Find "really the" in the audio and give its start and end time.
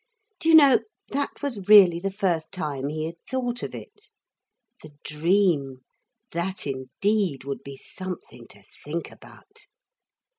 1.69-2.09